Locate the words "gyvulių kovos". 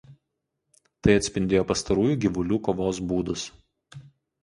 2.27-3.07